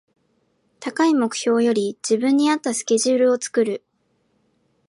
[0.79, 3.85] 高い目標より自分に合ったスケジュールを作る